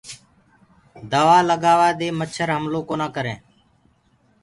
[1.11, 3.41] دوآ لگآوآ دي مڇر هملو ڪونآ ڪرينٚ۔